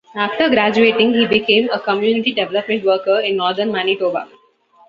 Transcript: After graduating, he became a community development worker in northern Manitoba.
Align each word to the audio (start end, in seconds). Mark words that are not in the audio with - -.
After 0.15 0.49
graduating, 0.49 1.13
he 1.13 1.27
became 1.27 1.69
a 1.69 1.79
community 1.79 2.31
development 2.33 2.83
worker 2.83 3.19
in 3.19 3.37
northern 3.37 3.71
Manitoba. 3.71 4.27